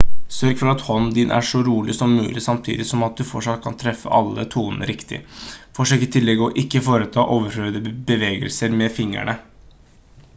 [0.35, 3.61] sørg for at hånden din er så rolig som mulig samtidig som at du fortsatt
[3.65, 5.19] kan treffe alle tonene riktig
[5.81, 9.37] forsøk i tillegg å ikke foreta overflødige bevegelser med fingrene